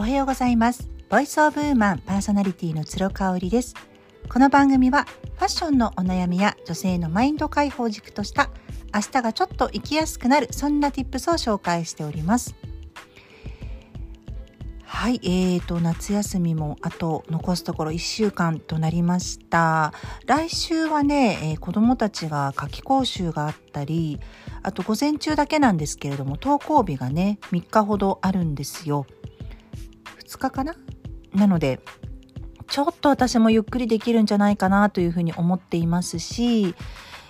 [0.00, 3.74] おはようございますボイスオブウーマンパーソナリティの鶴香織です
[4.30, 8.48] この番組はファッションのお悩みや女性のマインド解放軸とした
[8.94, 12.54] 明日がちょっと生きやすくなるそんな tips を紹介しております
[14.84, 19.94] はい、えーと、夏休みもあと残すところ1週間となりました。
[20.26, 24.20] 来週はね、えー、子供たちが夏期講習があったり、
[24.62, 29.06] あと午前中だけなんですけれども、登校日がね、3日ほどあるんですよ。
[30.38, 30.74] 日かな？
[31.34, 31.80] なので、
[32.68, 36.74] ちょっと私もゆっくりできるんじゃないかなというふうに思っていますし、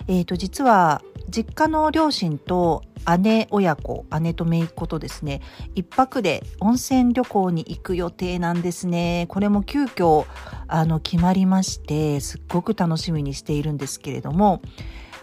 [0.07, 2.83] えーと、実は実家の両親と
[3.19, 5.41] 姉親子姉と姪っ子とですね
[5.73, 9.25] 一泊で温泉旅行に行く予定なんですね。
[9.29, 10.25] これも急遽
[10.67, 14.61] あの決まりましてすっごく楽しみにしているんですけれども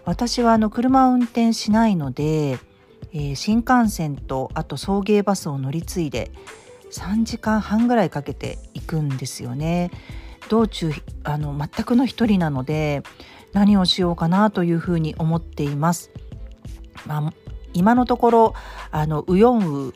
[0.05, 2.59] 私はあの車を運転しないので、
[3.13, 6.33] えー、新幹線とあと送迎バスを乗り継いで
[6.91, 9.91] 3時間半ぐらいかけて行くんですよね。
[10.49, 10.91] 道中
[11.25, 13.03] あの全くの一人なので
[13.53, 16.11] 何をしようかなというふうに思っています。
[17.07, 17.33] まあ、
[17.75, 18.55] 今のところ
[18.91, 19.95] あのウヨンウ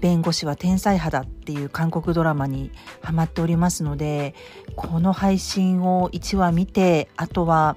[0.00, 2.70] 弁護士は天才派だっていう韓国ドラマに
[3.02, 4.34] ハマっておりますので
[4.74, 7.76] この配信を1話見てあとは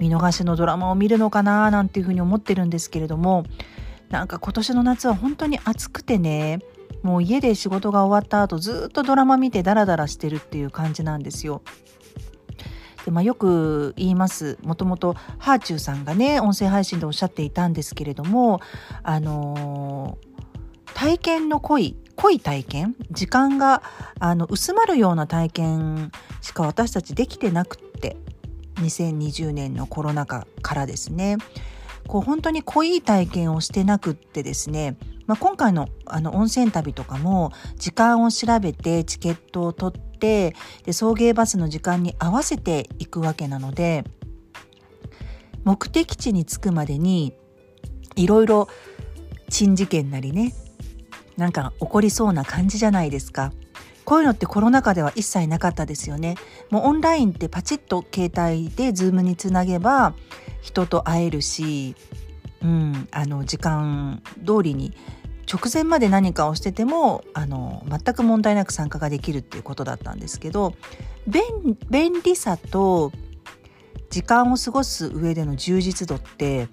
[0.00, 3.44] 見逃しのドラマを見るのかななんていうふうに思ってるんですけれども
[4.08, 6.58] なんか今年の夏は本当に暑くてね
[7.02, 11.62] もう家で仕事が終わった後ずっとドラマ見てダラダラしてるっていう感じなんですよ。
[13.04, 14.58] でまあ、よく言います。
[14.62, 18.60] もともとハーチューさんがね音声配信でおっしゃっていたんですけれども
[19.02, 22.96] あのー、体験の濃い濃い体験？
[23.10, 23.82] 時間が
[24.18, 28.18] あの薄まるような体験しか私たちできてなくって
[28.74, 31.38] 2020年のコロナ禍からですね。
[32.06, 34.96] こう本当に濃い体験をしてなくってですね
[35.30, 44.02] まあ、今回のあの温泉旅とかも時間を調べてチケットを取ってで送迎バスの時間に合わせていくわけなので
[45.62, 47.32] 目的地に着くまでに
[48.16, 48.66] いろいろ
[49.48, 50.52] 珍事件なりね
[51.36, 53.52] なんか起こりそうな感じじゃないですか。
[54.04, 56.34] こういうのってコロナ禍では一切なかったですよね。
[56.70, 60.14] もうオンラインってパチッと携帯でズームにつなげば
[60.60, 61.94] 人と会えるし、
[62.62, 64.92] うん、あの時間通りに
[65.50, 70.74] 直前まで何かをしててもあの全く問題なく参加ができるっていうことだったんですけど
[71.26, 73.10] 便利さと
[74.10, 76.68] 時間を過ごす上での充実度って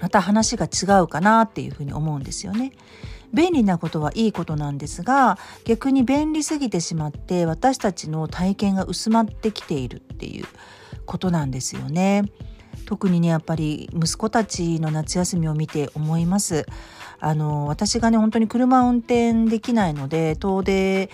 [0.00, 2.72] また話が違うかなっていうふうに思うんですよね。
[3.32, 10.46] 便利なことはいいことなんですが逆に便利すぎてしまって私たちの体験が薄まってきているっていう
[11.06, 12.24] ことなんですよね。
[12.86, 16.66] 特にねやっぱり息子たちの夏休みを見て思います。
[17.20, 21.10] あの私がね本当に車を運転できないので遠出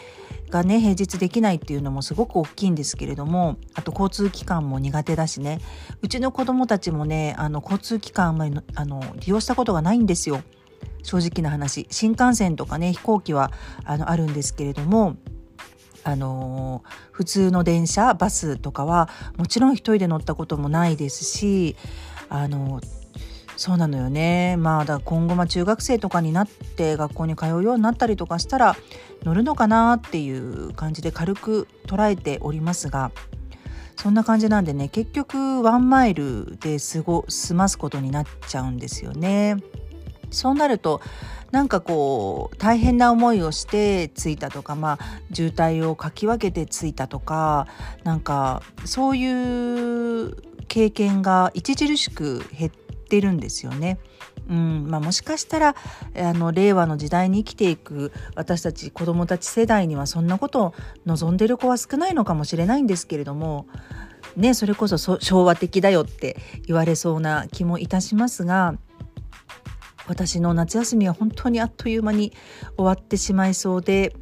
[0.51, 5.61] がね平日できないっていうのもすごく大きいんですけれどもあと交通機関も苦手だしね。
[6.03, 10.43] うちの子供たちもねあの交通機関あんまりあの利用したことがないんですよ。
[11.03, 11.87] 正直な話。
[11.91, 13.51] 新幹線とかね飛行機は
[13.85, 15.17] あのあるんですけれども
[16.05, 21.75] あの普通の電車バスとかはもちろん一人で乗ったこともないですし
[22.29, 22.81] あの
[23.57, 28.77] そうなのよねまあだ今後ま中学生とかになって学校に通うようになったりとかしたら
[29.25, 33.11] 乗るのかなっていう感じで軽く捉えておりますが
[33.97, 39.57] そんな感じなんでね結局ワンマイルで過ご済ますことになっちゃうんですよね。
[40.31, 41.01] そうなると
[41.51, 47.69] なんかこう大変な思いをして着いたとかまあ渋滞をかき分けて着いたとか
[48.03, 50.37] なんかそういう
[50.69, 53.99] 経験が著しく減ってってるんですよね。
[54.49, 55.75] うんまあ、もしかしたら
[56.17, 60.75] あの令和の時代に生きていく私たち子どもたち世代にはそんなことを
[61.05, 63.67] 望んでる子は少ないのかもしれないんですけれども、
[64.37, 66.37] ね、それこそ昭和的だよって
[66.67, 68.77] 言われそうな気もいたしますが
[70.07, 72.33] 私の夏休みは本当にあっという間に
[72.77, 74.15] 終わってしまいそうで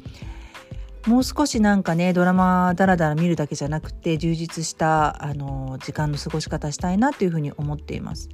[1.05, 8.29] もう少しなんかねドラマだらだら見るだけじゃなくて充実したあの時間の過ごし方したいなというふうに思っています。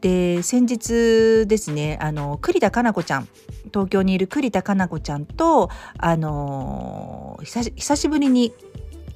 [0.00, 3.28] で先日ですねあの栗田かな子ちゃん
[3.72, 8.54] 東京にいる栗田かな子ちゃんとあの久しぶりに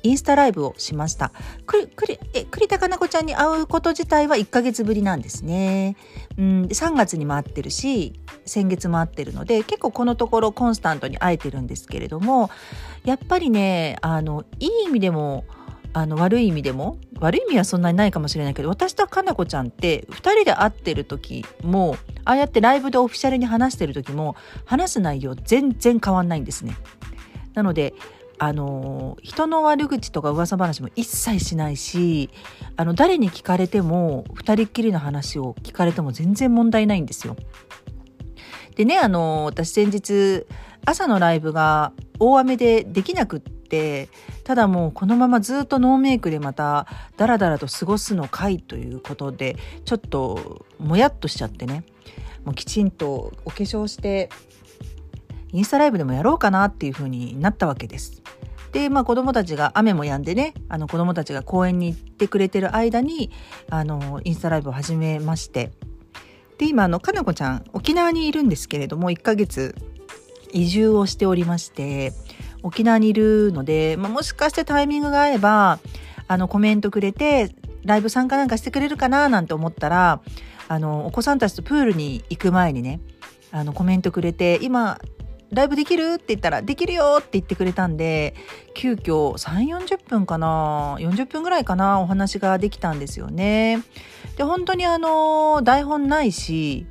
[0.03, 1.33] インスタライブをしました。
[1.67, 1.89] 栗
[2.33, 5.97] え栗田かな子ちゃんに会うこと自体は1ヶ月ぶりなんですね。
[6.39, 8.15] うん、3月にも会ってるし
[8.47, 12.51] 先月も会ってるので結構このところコンスタントに会えてるんですけれども
[13.05, 15.45] やっぱりねあのいい意味でも
[15.93, 26.77] あの悪い意味でも悪い意味はそんなにないかもしれないけど私とかなこちゃんって2人で会ってる時もああやってライブでオフィシャルに話してる時も話す内容全然変わんないんですね。
[27.55, 27.95] なので
[28.39, 32.31] あの人の悪口とか噂話も一切しないし
[32.77, 37.37] あの誰に聞かれても2人っきりの話を聞かれても全然問題ないんですよ。
[38.77, 40.47] でねあの私先日
[40.87, 43.60] 朝のライブが大雨でできなくって
[44.45, 46.87] ただもうこのままずっとノーメイクでまた
[47.17, 51.85] ダラダラと過ごすのかいということでちょっともやっとしちゃってね
[52.45, 54.31] もうきちんとお化粧して
[55.53, 58.23] インスタライブでもやろうかなっていう風になったわけです。
[58.73, 63.31] で、まあ子供たちが雨も止んでね、あの子供たちが公園に行ってくれてる間に、
[63.69, 65.73] あの、インスタライブを始めまして、
[66.59, 69.75] で、今、あの、かなこちゃん、沖縄にいるんですけれども、1ヶ月
[70.53, 72.13] 移住をしておりまして、
[72.63, 75.79] 沖縄にいるので、まあ、もしかしてタイミングが合えば、
[76.29, 77.55] あの、コメントくれて、
[77.85, 80.21] ライブ参加なんかしてくれるかななんて思ったら、
[80.69, 83.01] あの、お子さんたちとプールに行く前にね、
[83.51, 84.99] あの、コメントくれて、今、
[85.51, 88.35] ライブできるって言ったら、できるよって言ってくれたんで、
[88.75, 93.83] 急遽3、40分かな ?40 分ぐらいかなお話ができたんですよね。
[94.37, 96.87] で、本当にあの、台本ないし、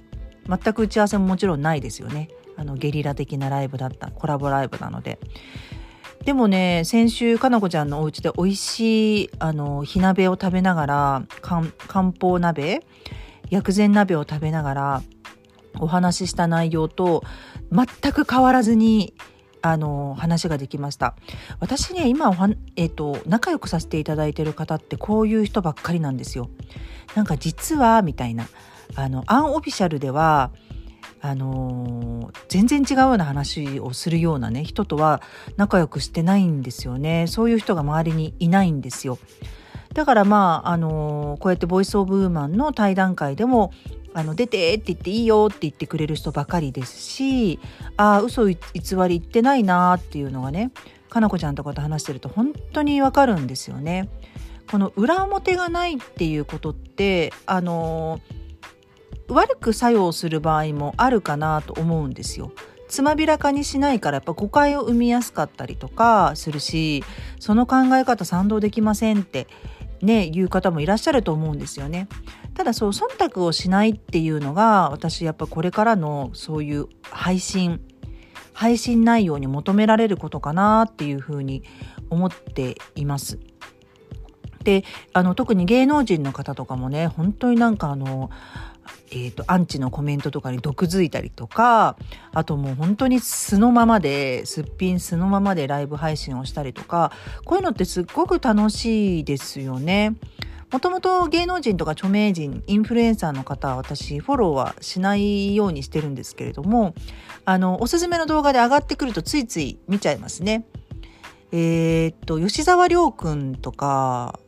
[0.46, 2.30] 全く打ち合わせももちろんないですよね。
[2.60, 5.18] あの、ゲリラ的なライブだった、コラボライブなので。
[6.26, 12.84] でもね、先週、かなこちゃんのお家で美味しい、あの、火鍋を食べながら、漢方鍋
[13.50, 15.04] 薬膳鍋を食べながら、
[15.80, 17.24] お話しした内容と
[17.72, 19.14] 全く変わらずに
[19.62, 21.16] あの話ができました。
[21.60, 22.32] 私ね今
[22.76, 26.50] えーと、仲良くさせていただいてる方ってこういう人ばっかりなんですよ。
[27.16, 28.48] なんか実はみたいな。
[28.96, 30.52] あのアンオフィシャルでは
[31.22, 35.22] あのー、全然違うような話をするようなね人とは
[35.58, 39.20] 仲良くしてないんですよねそういう人が周りにいないんですよ
[39.94, 43.74] だからまあ、あのー、こうやってボイスオブウーマンの対談会でも
[44.14, 47.60] あの出てって言っていいよって言ってくれる人ばかりですし
[47.98, 50.72] ああ嘘偽り言ってないなっていうのがね
[51.10, 54.10] かなこちゃんとかと話してると本当にわかるんですよね。
[54.70, 58.22] この裏表がないっていうことってあの
[59.30, 62.52] 悪く作用する場合もあるかなと思うんですよ。
[62.88, 67.04] つまびらかにしないからやっぱ誤解を生みやすかったりとかするし
[67.40, 69.48] その考え方賛同できませんって
[70.02, 72.08] ね言う方もいらっしゃると思うんですよね。
[72.56, 77.80] ただそう忖度をしないっていうのが私やっぱこれからのそういう配信
[78.54, 81.64] 配信内容に求められることかなっていうふうに
[82.10, 83.40] 思っています。
[84.64, 84.84] で
[85.14, 88.30] あの特に芸能人の方とかもね本当になんかあの
[89.12, 91.98] えーと、アンチのコメントとかに毒づいたりとか
[92.32, 97.12] あともう本当に素のままですっぴん素のままでライブ配信をしたりとか
[97.46, 100.16] こういうのってすっごく楽しいですよね。
[100.72, 106.94] もともと芸能人とか著名人インフルエンサーの方は私フォローはしないようにしてるんですけれども
[107.46, 110.66] あのおすすめの動画で上がってくるとついつい見ちゃいますね。
[111.52, 114.40] えー、っと吉沢亮君とか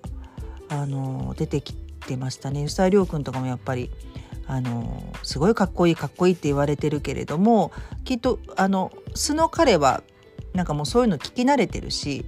[0.69, 3.89] あの出てきてましたね吉沢亮君とかもやっぱり
[4.51, 7.71] あのすごいかっこいいかっこいいって言われてるけれども
[8.03, 10.03] きっとあの素の彼は
[10.53, 12.25] なんかもうそういうの聞き慣れてるし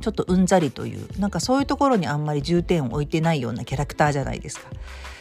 [0.00, 4.70] ちょっとうんざりというなんかそういうところにあんまり重点を置いてないようなキャラクターじゃないですか。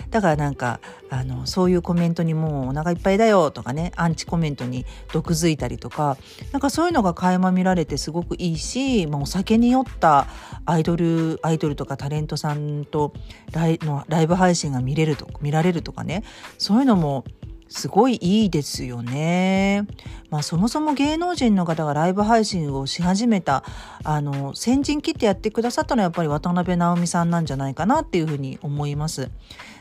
[0.09, 6.17] だからなんかあのそういうコメントにもうお腹いっぱいだよとかねアンチコメントに毒づいたりとか
[6.51, 10.27] なんかそういうのが垣間見られてすごくいいし、まあ、お酒に酔った
[10.65, 13.13] アイドルアイドルとかタレントさんと
[13.51, 16.23] ライのライブ配信が見れると見られるとかね
[16.57, 17.23] そういうのも
[17.69, 19.85] すごいいいですよね。
[20.29, 23.63] まあそもそも芸能人の方がライブ配信をし始めた、
[24.03, 29.29] あの、先陣切ってやってくださったのはやっぱり渡辺直美さんなんじゃないかなっていうふうに思います。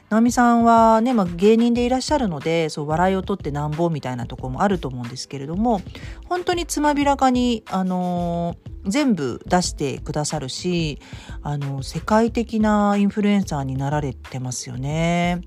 [0.08, 5.80] 直美さんはね、まあ、芸人でいらっしゃるので、そう、笑いを取ってなんぼみたいなところもあると思うんですけれども、
[6.28, 11.00] 本当につまびらかに、あのー、全部出してくださるし、
[11.42, 15.40] あのー、世界的なインフルエンサーになられてますよね。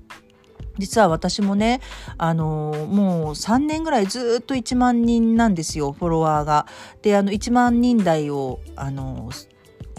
[0.76, 1.80] 実は私もね、
[2.18, 6.66] あのー、もう3年ぐらいずっと1万人なんですよ、フォロワーが。
[7.00, 9.48] で、あの、1万人台を、あのー、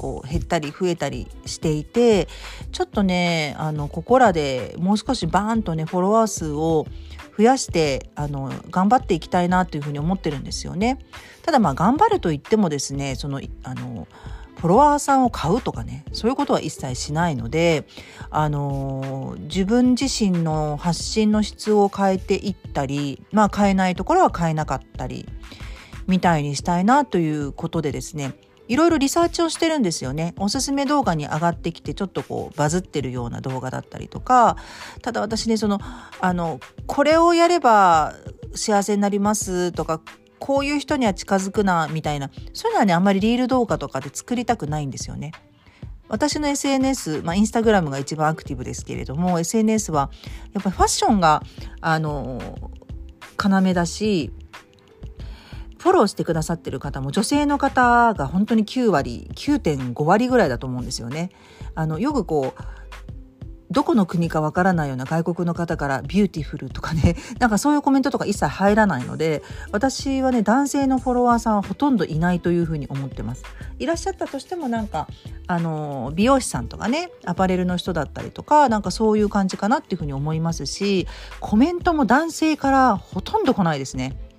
[0.01, 2.27] こう減ったり増えたりしていて
[2.72, 6.88] ちょっとねあのここらでもう少しバーンとねフォロワー数を
[7.38, 10.98] 増やしてあの頑張っていきたいなというふうに思ってるんですよね。
[11.43, 14.08] ただまあ頑張ると言ってもですねそのあの
[14.55, 17.86] フォロワーさんを買うとかねそういうことは一切しないので
[18.31, 25.27] あの自分自身の発信の質を変えていったりまあ変えないところは変えなかったり
[26.08, 28.34] みたいにしたいなということでですね
[28.72, 30.34] いろいろリサーチをしてるんですよね。
[30.38, 34.56] おすすめ動画に上がってきてちょっとこうバズってるような動画だったりとか、
[35.01, 35.80] ただ私ね、その、
[36.22, 38.13] あの、これをやれば
[38.56, 40.00] 幸せになりますとか、
[40.40, 45.34] こういう人には近づくな、みたいな、そういうのはね、あんまりリール動画とかで作りたくないんですよね。
[46.08, 50.12] 私の SNS、まあ、インスタグラムが一番アクティブですけれども、SNS は、
[50.54, 51.44] やっぱりファッションが、
[51.82, 52.58] あの、
[53.38, 54.32] 要だし、
[55.82, 61.32] フォローしてくださってる方も女性の方が本当に9割、9.5割ぐらいだと思うんですよね。
[61.74, 62.62] あの、よくこう、
[63.72, 73.44] どこの国かわからないような外国の方から beautiful とかね、 なんかそういうコメントとか一切入らないので、私はね、男性のフォロワーさんはほとんどいないというふうに思ってます。
[73.80, 75.08] いらっしゃったとしてもなんか、
[75.48, 81.08] あの、美容師さんとかね、アパレルの人だったりとか、なんかそういう感じかなっていうふうに思いますし、
[81.40, 84.31] コメントも男性からほとんど来ないですね。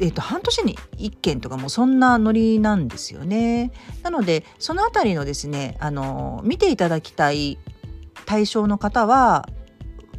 [0.00, 3.70] えーと、半年に1件とかもそんなノリなんですよね。
[4.02, 7.58] なのでそのあたりのですねあの見ていただきたい
[8.26, 9.48] 対象の方は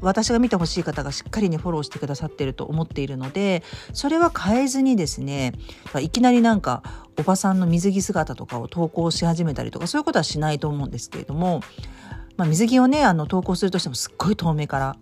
[0.02, 3.62] 私が見てほしい方がしっかりにフォローしてくださってると思っているので
[3.94, 5.54] それは変えずにですね
[6.02, 6.82] いきなりなんか
[7.20, 11.62] おばさんの水着姿とかを投稿し始めたりとかそういうことはしないと思うんですけれども、
[12.36, 14.96] まあ、水着をねあの投稿するとしてもすっごい遠目から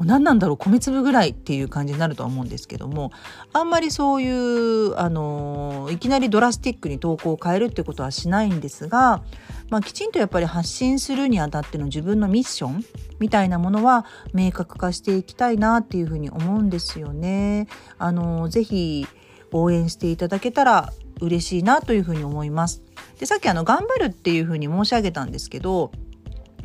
[0.00, 3.12] う何なんだろう米粒ぐらいっていう感じになるとは思うんですけども
[3.52, 9.22] あんまりそういうあのいきなりドラスティックに投稿を変えるってことはしないんですが、
[9.70, 12.84] まあ、きちんとやっぱり発信するにあたっての自分のミッション
[13.20, 17.68] みたいなものは明確化していきたいなっていうふうに思うんですよね。
[17.98, 19.06] あのぜひ
[19.52, 22.82] 応援していただけたら嬉しいなというふうに思います。
[23.20, 25.92] でさっきあの頑張るっていうふうに申し上げたんですけど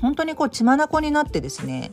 [0.01, 1.91] 本当にこう血眼になってですね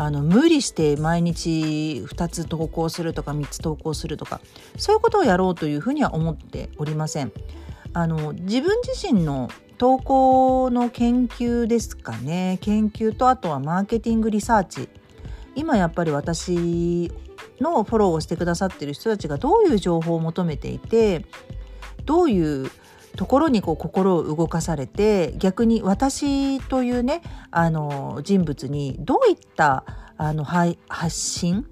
[0.00, 4.40] あの無理して毎日2つ投稿するとか3つ投稿するとか
[4.78, 7.32] そういうことをやろうというふうには思っておりません。
[7.92, 14.88] あの自分自身の投稿の研究ですかね研究とあとはマーケティングリサーチ
[15.54, 17.12] 今やっぱり私
[17.60, 21.26] のフォローをしてくださってる人たちがどういう情報を求めていて
[22.06, 22.70] どういう
[23.16, 29.84] ところにこう心を動かされて逆に私というねあの人物にどういった
[30.16, 30.76] あの発
[31.10, 31.66] 信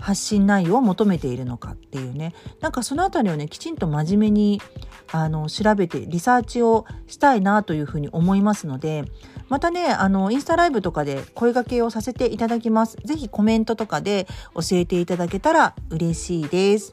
[0.00, 2.34] 発信内容を求めているのかっていうね。
[2.60, 4.62] なんかその辺りをねきちんと真面目に
[5.10, 9.04] あの調べてリサーチをしたいなというふうに思いますので
[9.48, 12.96] またねあのインスタライブとかで声掛けをさせていただきます。
[13.04, 16.92] 是非コメントとかで教えていただけたら嬉しいです。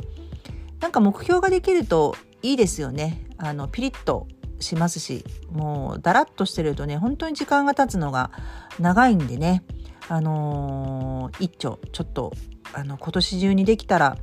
[0.81, 3.24] なんか目標ができるといいですよね。
[3.37, 4.27] あのピリッと
[4.59, 8.31] しますしもうだらっとしてるとね本当に時間が経つのが
[8.79, 9.63] 長いんでね
[10.07, 12.31] あのー、一丁ちょっと
[12.73, 14.17] あの今年中にできたら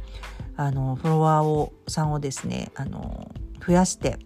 [0.56, 3.30] あのフォロワーをさんをですねあの
[3.64, 4.18] 増やして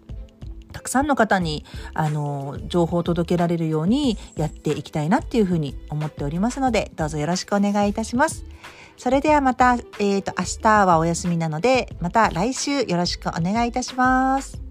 [0.71, 8.45] たくさんの方にあの情報を届けられるようにやっていきたいなっていうふうに思っておりますのでどうぞよろしくお願いいたします。
[8.97, 14.66] それではまた、えー、と明日はお休みなのでまた来週よろしくお願いいたします。